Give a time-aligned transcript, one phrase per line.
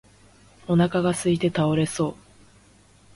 [0.67, 2.15] お腹がすいて倒れそう